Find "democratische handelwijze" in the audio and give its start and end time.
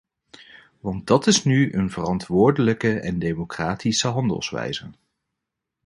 3.19-4.89